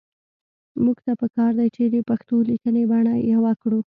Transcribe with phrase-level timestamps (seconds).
[0.83, 3.79] موږ ته پکار دي چې د پښتو لیکنۍ بڼه يوه کړو